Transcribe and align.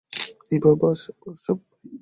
ইপা 0.51 0.71
বাসে 0.79 1.09
সেবা 1.35 1.53
পাই। 1.67 1.87